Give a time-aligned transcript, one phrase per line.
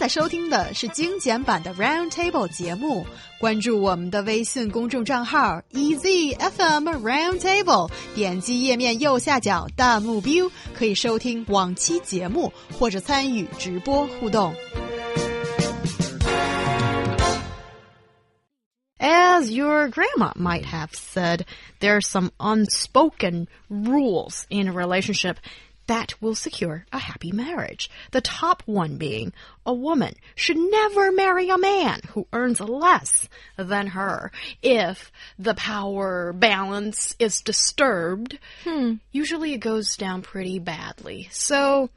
[0.00, 3.06] 在收听的是精简版的 Round Table 节目。
[3.40, 14.54] 关注我们的微信公众账号 EZFM Round Table，点击页面右下角弹幕 view，可以收听往期节目或者参与直播互动。
[18.98, 21.46] As your grandma might have said,
[21.80, 25.36] there are some unspoken rules in a relationship
[25.87, 27.89] that will secure a happy marriage.
[28.11, 29.33] The top one being
[29.65, 33.27] a woman should never marry a man who earns less
[33.57, 34.31] than her.
[34.61, 38.95] If the power balance is disturbed, hmm.
[39.11, 41.29] usually it goes down pretty badly.
[41.31, 41.89] So,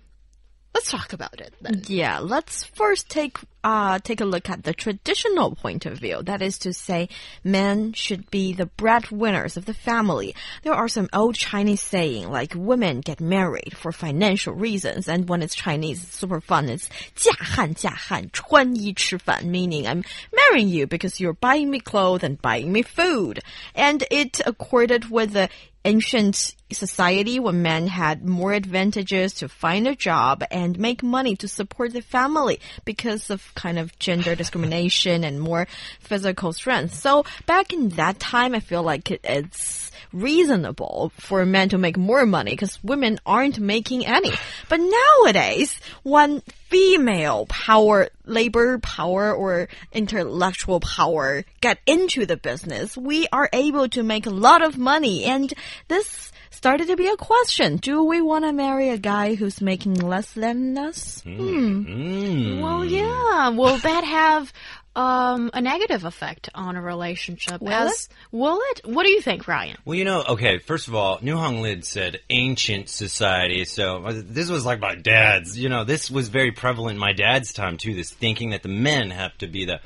[0.80, 1.82] Let's talk about it then.
[1.88, 6.22] Yeah, let's first take uh take a look at the traditional point of view.
[6.24, 7.10] That is to say,
[7.44, 10.36] men should be the breadwinners of the family.
[10.64, 15.42] There are some old Chinese saying like women get married for financial reasons, and when
[15.42, 16.70] it's Chinese, it's super fun.
[16.70, 23.42] It's 嫁汉嫁汉穿衣吃饭, meaning I'm marrying you because you're buying me clothes and buying me food,
[23.76, 25.50] and it accorded with the
[25.85, 31.47] ancient society when men had more advantages to find a job and make money to
[31.47, 35.67] support the family because of kind of gender discrimination and more
[36.01, 36.95] physical strength.
[36.95, 39.74] So back in that time, I feel like it's
[40.15, 44.31] reasonable for men to make more money because women aren't making any.
[44.69, 53.27] But nowadays, when female power, labor power or intellectual power get into the business, we
[53.33, 55.25] are able to make a lot of money.
[55.25, 55.53] And
[55.89, 57.77] this started to be a question.
[57.77, 61.23] Do we want to marry a guy who's making less than us?
[61.27, 61.87] Mm.
[61.87, 62.63] Mm.
[62.63, 63.51] Well, yeah.
[63.51, 64.53] Will that have
[64.97, 67.61] um, a negative effect on a relationship.
[67.61, 68.09] Will as, it?
[68.31, 68.83] Will it?
[68.85, 69.77] What do you think, Ryan?
[69.85, 73.65] Well, you know, okay, first of all, New Hong Lid said ancient society.
[73.65, 77.53] So this was like my dad's, you know, this was very prevalent in my dad's
[77.53, 79.81] time too, this thinking that the men have to be the,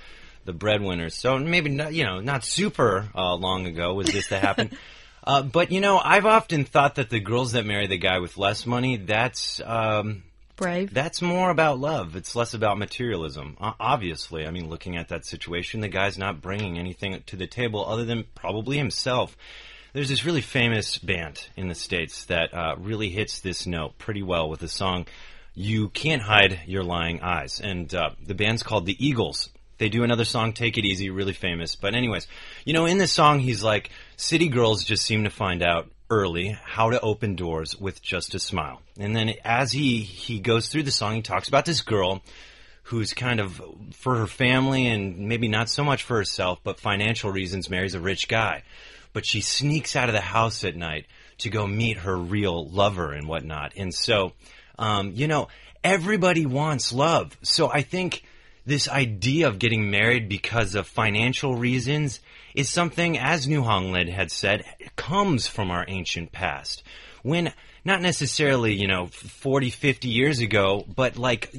[0.44, 1.14] the breadwinners.
[1.14, 4.76] So maybe, not, you know, not super uh, long ago was this to happen.
[5.24, 8.36] uh, but, you know, I've often thought that the girls that marry the guy with
[8.36, 10.22] less money, that's, um,
[10.58, 10.92] brave.
[10.92, 12.16] That's more about love.
[12.16, 13.56] It's less about materialism.
[13.58, 17.86] Obviously, I mean, looking at that situation, the guy's not bringing anything to the table
[17.86, 19.34] other than probably himself.
[19.94, 24.22] There's this really famous band in the States that uh, really hits this note pretty
[24.22, 25.06] well with the song
[25.54, 27.58] You Can't Hide Your Lying Eyes.
[27.60, 29.48] And uh, the band's called The Eagles.
[29.78, 31.76] They do another song, Take It Easy, really famous.
[31.76, 32.26] But, anyways,
[32.64, 36.58] you know, in this song, he's like, City girls just seem to find out early
[36.64, 38.80] how to open doors with just a smile.
[38.98, 42.22] And then as he, he goes through the song, he talks about this girl
[42.84, 43.60] who's kind of
[43.92, 48.00] for her family and maybe not so much for herself, but financial reasons marries a
[48.00, 48.62] rich guy.
[49.12, 51.06] But she sneaks out of the house at night
[51.38, 53.74] to go meet her real lover and whatnot.
[53.76, 54.32] And so,
[54.78, 55.48] um, you know,
[55.84, 57.36] everybody wants love.
[57.42, 58.22] So I think
[58.64, 62.20] this idea of getting married because of financial reasons
[62.54, 64.64] is something, as New Honglid had said,
[64.96, 66.82] comes from our ancient past.
[67.22, 67.52] When,
[67.84, 71.52] not necessarily, you know, 40, 50 years ago, but like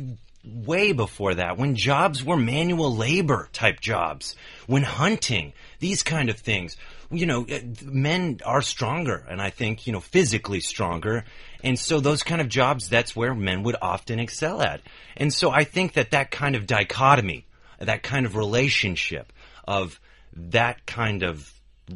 [0.43, 4.35] way before that, when jobs were manual labor type jobs,
[4.67, 6.77] when hunting, these kind of things,
[7.11, 11.25] you know, eh, men are stronger, and I think, you know, physically stronger.
[11.63, 14.81] And so those kind of jobs, that's where men would often excel at.
[15.17, 17.45] And so I think that that kind of dichotomy,
[17.79, 19.33] that kind of relationship
[19.67, 19.99] of
[20.33, 21.53] that kind of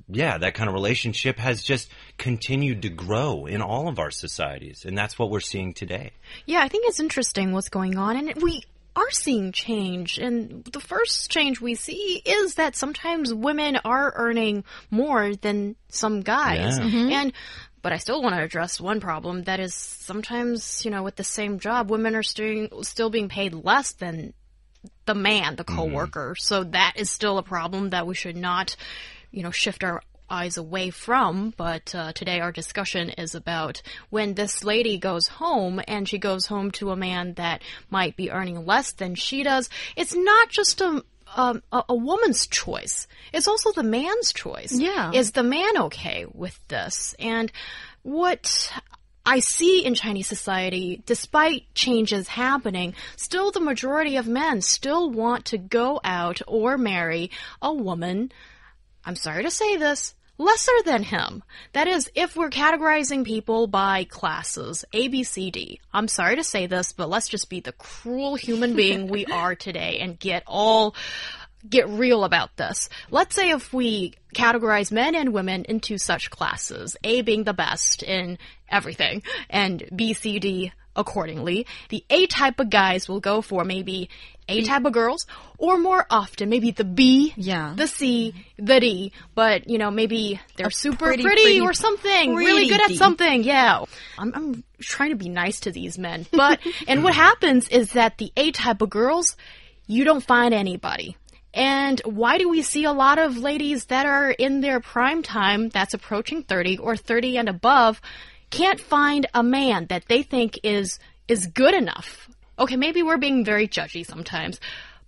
[0.07, 4.85] yeah, that kind of relationship has just continued to grow in all of our societies,
[4.85, 6.11] and that's what we're seeing today.
[6.45, 8.63] Yeah, I think it's interesting what's going on, and we
[8.95, 10.17] are seeing change.
[10.19, 16.21] And the first change we see is that sometimes women are earning more than some
[16.21, 16.85] guys, yeah.
[16.85, 17.11] mm -hmm.
[17.11, 17.33] and.
[17.83, 21.23] But I still want to address one problem that is sometimes, you know, with the
[21.23, 24.33] same job, women are still still being paid less than
[25.05, 25.75] the man, the mm-hmm.
[25.75, 26.29] coworker.
[26.29, 26.47] Mm -hmm.
[26.47, 28.75] So that is still a problem that we should not,
[29.31, 31.53] you know, shift our eyes away from.
[31.57, 36.47] But uh, today our discussion is about when this lady goes home and she goes
[36.47, 39.69] home to a man that might be earning less than she does.
[39.95, 41.03] It's not just a
[41.35, 43.07] um, a, a, woman's choice.
[43.33, 44.71] It's also the man's choice.
[44.71, 45.11] Yeah.
[45.13, 47.15] Is the man okay with this?
[47.17, 47.51] And
[48.03, 48.71] what
[49.25, 55.45] I see in Chinese society, despite changes happening, still the majority of men still want
[55.45, 57.31] to go out or marry
[57.61, 58.31] a woman,
[59.05, 61.43] I'm sorry to say this, lesser than him.
[61.71, 65.79] That is, if we're categorizing people by classes, A, B, C, D.
[65.93, 69.55] I'm sorry to say this, but let's just be the cruel human being we are
[69.55, 70.95] today and get all
[71.67, 72.89] get real about this.
[73.09, 78.03] Let's say if we categorize men and women into such classes, A being the best
[78.03, 78.37] in
[78.69, 81.65] everything, and B, C, D accordingly.
[81.89, 84.09] The A type of guys will go for maybe
[84.47, 85.25] A type of girls,
[85.57, 87.73] or more often, maybe the B, Yeah.
[87.75, 92.35] the C, the D, but you know, maybe they're super pretty, pretty, pretty, or something,
[92.35, 93.43] really pretty good at something.
[93.43, 93.83] Yeah.
[94.19, 96.27] I'm, I'm trying to be nice to these men.
[96.31, 99.35] But, and what happens is that the A type of girls,
[99.87, 101.17] you don't find anybody.
[101.53, 105.69] And why do we see a lot of ladies that are in their prime time,
[105.69, 108.01] that's approaching 30 or 30 and above,
[108.49, 112.29] can't find a man that they think is, is good enough?
[112.57, 114.59] Okay, maybe we're being very judgy sometimes,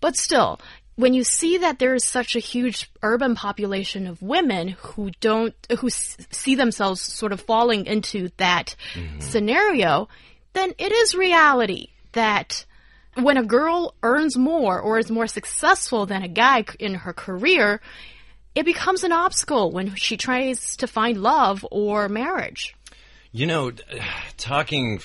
[0.01, 0.59] but still,
[0.95, 5.53] when you see that there is such a huge urban population of women who don't,
[5.79, 9.19] who s- see themselves sort of falling into that mm-hmm.
[9.19, 10.07] scenario,
[10.53, 12.65] then it is reality that
[13.15, 17.81] when a girl earns more or is more successful than a guy in her career,
[18.53, 22.75] it becomes an obstacle when she tries to find love or marriage.
[23.31, 23.71] You know,
[24.37, 24.99] talking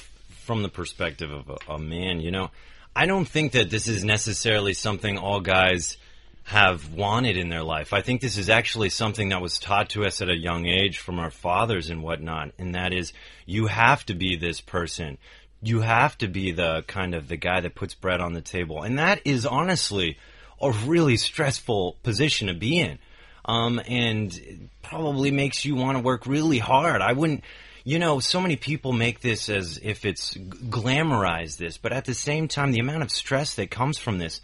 [0.45, 2.51] from the perspective of a, a man, you know,
[2.95, 5.97] I don't think that this is necessarily something all guys
[6.45, 7.93] have wanted in their life.
[7.93, 10.99] I think this is actually something that was taught to us at a young age
[10.99, 13.13] from our fathers and whatnot, and that is
[13.47, 15.19] you have to be this person.
[15.63, 18.83] You have to be the kind of the guy that puts bread on the table.
[18.83, 20.19] And that is honestly
[20.61, 22.99] a really stressful position to be in.
[23.45, 27.01] Um, and probably makes you want to work really hard.
[27.01, 27.45] I wouldn't,
[27.85, 32.15] you know, so many people make this as if it's glamorize this, but at the
[32.15, 34.41] same time, the amount of stress that comes from this,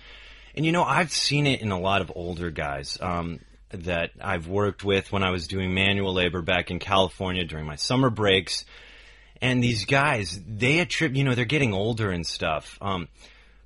[0.54, 3.40] and you know, I've seen it in a lot of older guys um,
[3.70, 7.76] that I've worked with when I was doing manual labor back in California during my
[7.76, 8.64] summer breaks.
[9.40, 13.08] And these guys, they attribute, you know, they're getting older and stuff, um,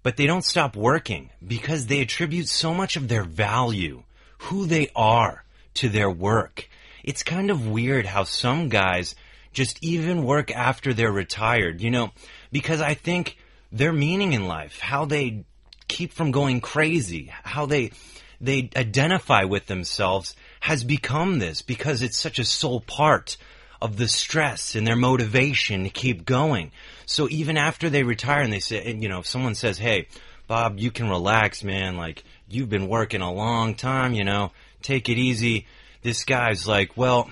[0.02, 4.02] but they don't stop working because they attribute so much of their value,
[4.38, 5.44] who they are,
[5.74, 6.68] to their work.
[7.04, 9.14] It's kind of weird how some guys
[9.52, 12.10] just even work after they're retired, you know,
[12.52, 13.36] because I think
[13.72, 15.44] their meaning in life, how they
[15.88, 17.92] keep from going crazy, how they
[18.40, 23.36] they identify with themselves has become this because it's such a sole part
[23.80, 26.72] of the stress and their motivation to keep going.
[27.06, 30.08] So even after they retire and they say, and, you know, if someone says, "Hey,
[30.46, 31.96] Bob, you can relax, man.
[31.96, 35.66] Like you've been working a long time, you know, take it easy."
[36.02, 37.30] This guy's like, "Well,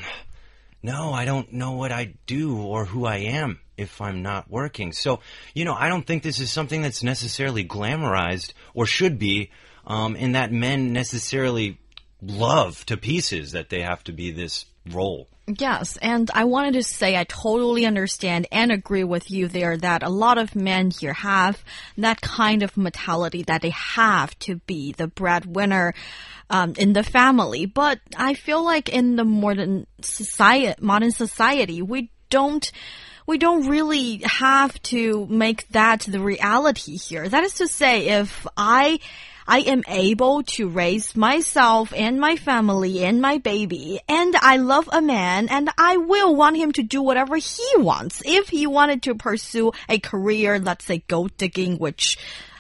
[0.83, 4.93] no, I don't know what I do or who I am if I'm not working.
[4.93, 5.21] So,
[5.55, 9.51] you know, I don't think this is something that's necessarily glamorized or should be,
[9.87, 11.79] um, that men necessarily
[12.21, 15.29] love to pieces that they have to be this role.
[15.47, 20.03] Yes, and I wanted to say I totally understand and agree with you there that
[20.03, 21.65] a lot of men here have
[21.97, 25.95] that kind of mentality that they have to be the breadwinner
[26.51, 27.65] um, in the family.
[27.65, 32.71] But I feel like in the modern society, modern society, we don't
[33.27, 37.29] we don't really have to make that the reality here.
[37.29, 39.01] That is to say, if I
[39.51, 44.91] I am able to raise myself and my family and my baby, and I love
[44.93, 48.21] a man, and I will want him to do whatever he wants.
[48.27, 52.19] If he wanted to pursue a career, let's say gold digging, which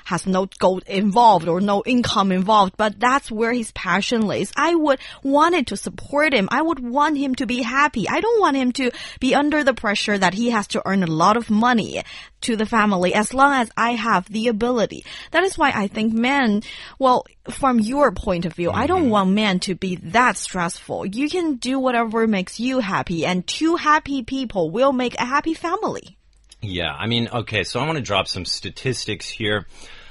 [0.09, 4.51] has no gold involved or no income involved, but that's where his passion lays.
[4.57, 6.49] I would want it to support him.
[6.51, 8.09] I would want him to be happy.
[8.09, 8.91] I don't want him to
[9.21, 12.03] be under the pressure that he has to earn a lot of money
[12.41, 15.05] to the family as long as I have the ability.
[15.33, 16.63] That is why I think men,
[16.99, 19.11] well, from your point of view, I don't mm-hmm.
[19.11, 21.05] want men to be that stressful.
[21.05, 25.53] You can do whatever makes you happy and two happy people will make a happy
[25.53, 26.17] family.
[26.61, 29.67] Yeah, I mean, okay, so I want to drop some statistics here.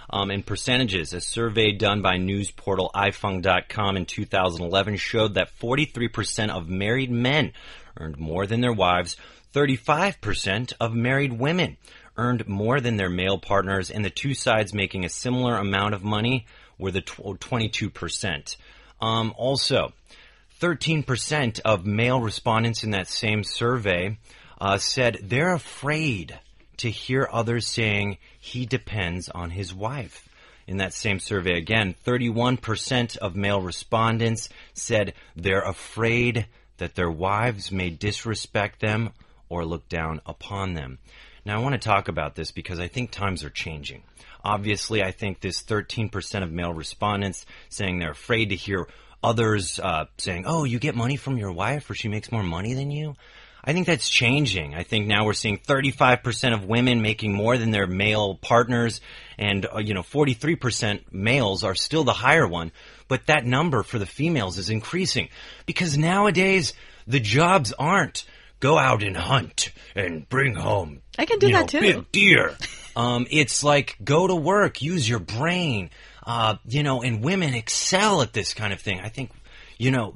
[0.10, 6.50] Um, in percentages, a survey done by news portal ifeng.com in 2011 showed that 43%
[6.50, 7.52] of married men
[7.98, 9.18] earned more than their wives,
[9.54, 11.78] 35% of married women
[12.16, 16.04] earned more than their male partners, and the two sides making a similar amount of
[16.04, 16.46] money
[16.78, 18.56] were the tw- 22%.
[19.02, 19.94] Um, also,
[20.60, 24.18] 13% of male respondents in that same survey
[24.60, 26.40] uh, said they're afraid
[26.78, 30.28] to hear others saying he depends on his wife.
[30.68, 37.72] In that same survey again, 31% of male respondents said they're afraid that their wives
[37.72, 39.12] may disrespect them
[39.50, 41.00] or look down upon them.
[41.46, 44.04] Now, I want to talk about this because I think times are changing.
[44.44, 48.88] Obviously, I think this 13% of male respondents saying they're afraid to hear
[49.24, 52.74] others uh, saying, oh, you get money from your wife or she makes more money
[52.74, 53.16] than you.
[53.68, 54.76] I think that's changing.
[54.76, 59.02] I think now we're seeing 35% of women making more than their male partners,
[59.38, 62.72] and uh, you know, 43% males are still the higher one.
[63.10, 65.28] But that number for the females is increasing
[65.66, 66.74] because nowadays
[67.08, 68.24] the jobs aren't
[68.62, 71.02] go out and hunt and bring home.
[71.20, 71.80] I can do that know, too.
[71.82, 72.56] Big deer.
[72.96, 75.90] um, it's like go to work, use your brain.
[76.26, 79.00] Uh, you know, and women excel at this kind of thing.
[79.00, 79.32] I think,
[79.78, 80.16] you know,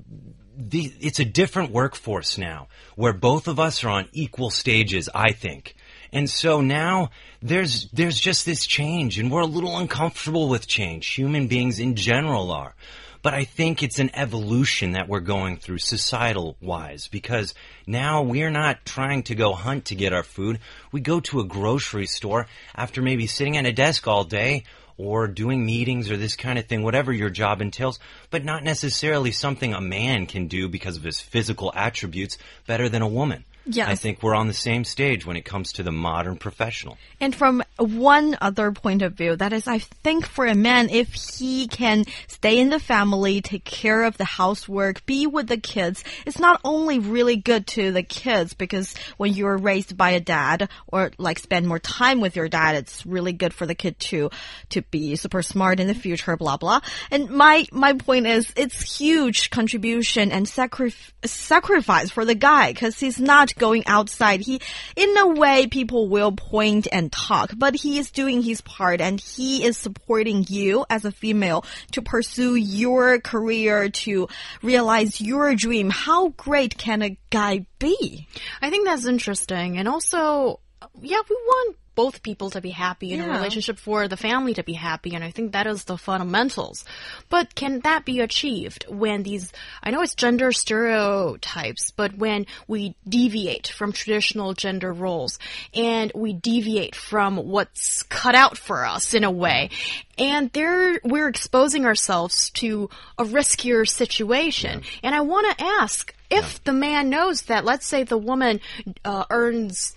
[0.57, 5.31] the, it's a different workforce now where both of us are on equal stages, I
[5.31, 5.75] think.
[6.13, 11.07] And so now there's there's just this change and we're a little uncomfortable with change.
[11.07, 12.75] Human beings in general are.
[13.23, 17.53] But I think it's an evolution that we're going through societal wise because
[17.85, 20.59] now we're not trying to go hunt to get our food.
[20.91, 24.63] We go to a grocery store after maybe sitting at a desk all day
[25.01, 29.31] or doing meetings or this kind of thing, whatever your job entails, but not necessarily
[29.31, 33.43] something a man can do because of his physical attributes better than a woman.
[33.65, 33.89] Yes.
[33.89, 36.97] I think we're on the same stage when it comes to the modern professional.
[37.19, 41.13] And from one other point of view, that is, I think for a man, if
[41.13, 46.03] he can stay in the family, take care of the housework, be with the kids,
[46.25, 50.69] it's not only really good to the kids because when you're raised by a dad
[50.87, 54.29] or like spend more time with your dad, it's really good for the kid to
[54.69, 56.81] to be super smart in the future, blah blah.
[57.09, 62.99] And my my point is, it's huge contribution and sacrif sacrifice for the guy because
[62.99, 64.41] he's not going outside.
[64.41, 64.61] He,
[64.95, 69.19] in a way, people will point and talk, but he is doing his part and
[69.19, 74.27] he is supporting you as a female to pursue your career, to
[74.61, 75.89] realize your dream.
[75.89, 78.27] How great can a guy be?
[78.61, 79.77] I think that's interesting.
[79.77, 80.59] And also,
[81.01, 84.63] yeah, we want both people to be happy in a relationship for the family to
[84.63, 85.13] be happy.
[85.15, 86.85] And I think that is the fundamentals.
[87.29, 89.51] But can that be achieved when these,
[89.83, 95.39] I know it's gender stereotypes, but when we deviate from traditional gender roles
[95.73, 99.69] and we deviate from what's cut out for us in a way,
[100.17, 104.83] and there we're exposing ourselves to a riskier situation.
[105.03, 108.61] And I want to ask if the man knows that, let's say the woman
[109.03, 109.95] uh, earns a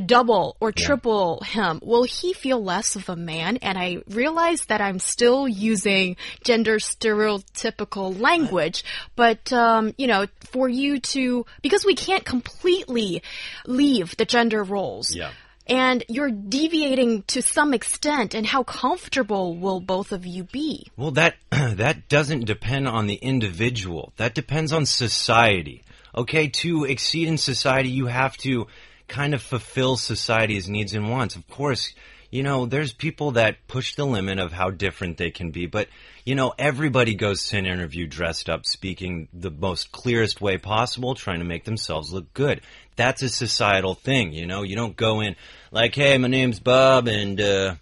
[0.00, 3.58] double or triple him, will he feel less of a man?
[3.58, 8.84] And I realize that I'm still using gender stereotypical language,
[9.16, 13.22] but um, you know, for you to because we can't completely
[13.66, 15.14] leave the gender roles.
[15.14, 15.30] Yeah.
[15.66, 20.88] And you're deviating to some extent, and how comfortable will both of you be?
[20.94, 24.12] Well, that that doesn't depend on the individual.
[24.18, 25.82] That depends on society.
[26.14, 28.66] Okay, to exceed in society, you have to
[29.08, 31.36] kind of fulfill society's needs and wants.
[31.36, 31.94] Of course,
[32.30, 35.88] you know, there's people that push the limit of how different they can be, but
[36.24, 41.14] you know, everybody goes to an interview dressed up, speaking the most clearest way possible,
[41.14, 42.62] trying to make themselves look good.
[42.96, 44.62] That's a societal thing, you know.
[44.62, 45.36] You don't go in
[45.70, 47.74] like, "Hey, my name's Bob, and uh,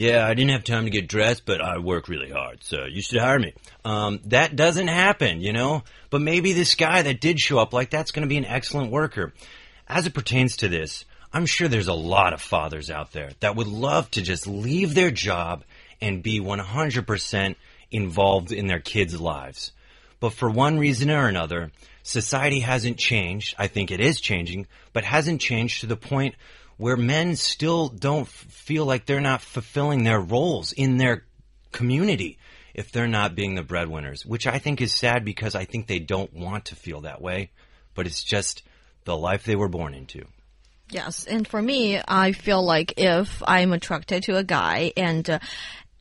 [0.00, 3.02] yeah, I didn't have time to get dressed, but I work really hard, so you
[3.02, 3.52] should hire me.
[3.84, 5.82] Um, that doesn't happen, you know?
[6.08, 8.90] But maybe this guy that did show up like that's going to be an excellent
[8.90, 9.34] worker.
[9.92, 13.56] As it pertains to this, I'm sure there's a lot of fathers out there that
[13.56, 15.64] would love to just leave their job
[16.00, 17.56] and be 100%
[17.90, 19.72] involved in their kids' lives.
[20.20, 21.72] But for one reason or another,
[22.04, 23.56] society hasn't changed.
[23.58, 26.36] I think it is changing, but hasn't changed to the point
[26.76, 31.24] where men still don't feel like they're not fulfilling their roles in their
[31.72, 32.38] community
[32.74, 35.98] if they're not being the breadwinners, which I think is sad because I think they
[35.98, 37.50] don't want to feel that way,
[37.96, 38.62] but it's just
[39.04, 40.24] the life they were born into.
[40.90, 45.38] Yes, and for me, I feel like if I'm attracted to a guy and uh,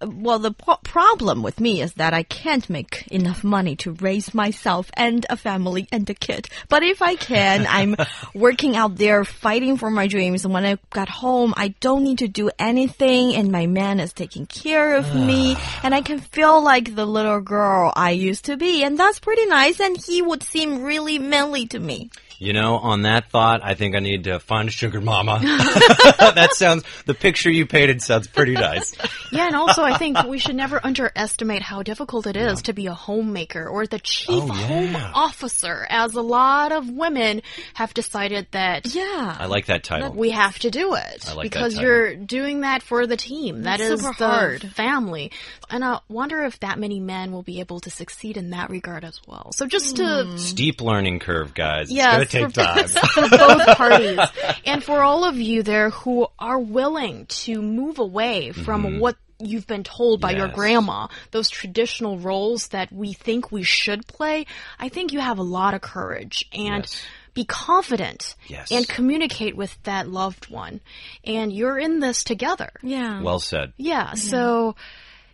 [0.02, 4.34] well, the pro problem with me is that I can't make enough money to raise
[4.34, 6.48] myself and a family and a kid.
[6.70, 7.96] But if I can, I'm
[8.34, 10.46] working out there fighting for my dreams.
[10.46, 14.14] And when I got home, I don't need to do anything and my man is
[14.14, 18.58] taking care of me and I can feel like the little girl I used to
[18.58, 18.84] be.
[18.84, 19.80] And that's pretty nice.
[19.80, 22.10] And he would seem really manly to me.
[22.42, 25.40] You know, on that thought, I think I need to find a sugar mama.
[25.44, 28.96] that sounds, the picture you painted sounds pretty nice.
[29.32, 32.88] Yeah, and also I think we should never underestimate how difficult it is to be
[32.88, 34.54] a homemaker or the chief Oh, yeah.
[34.68, 37.42] home officer, as a lot of women
[37.74, 39.36] have decided that Yeah.
[39.38, 40.14] I like that title.
[40.14, 41.90] we have to do it I like that because title.
[41.90, 43.64] you're doing that for the team.
[43.64, 44.62] That It's is the hard.
[44.64, 45.32] family,
[45.70, 49.04] and I wonder if that many men will be able to succeed in that regard
[49.04, 49.52] as well.
[49.56, 51.92] So just a Steep learning curve, guys.
[51.92, 52.88] Yes, it's gonna take time.
[52.88, 54.20] for both parties.
[54.66, 59.00] And for all of you there who are willing to move away from mm-hmm.
[59.00, 64.06] what you've been told by your grandma, those traditional roles that we think we should
[64.08, 64.46] play,
[64.78, 67.02] I think you have a lot of courage and Yes.
[67.34, 68.72] be confident Yes.
[68.72, 70.82] and communicate with that loved one.
[71.24, 72.70] And you're in this together.
[72.84, 73.22] Yeah.
[73.22, 73.74] Well said.
[73.78, 74.76] Yeah, so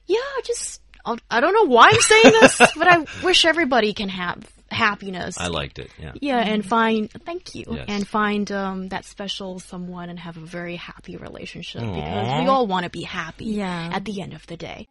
[0.05, 4.09] yeah, just I'll, I don't know why I'm saying this, but I wish everybody can
[4.09, 4.43] have
[4.75, 5.37] happiness.
[5.39, 5.89] I liked it.
[5.99, 6.11] Yeah.
[6.21, 7.85] yeah, and find thank you, Yes.
[7.87, 12.67] and find um, that special someone and have a very happy relationship because we all
[12.67, 13.89] want to be happy Yeah.
[13.93, 14.87] at the end of the day.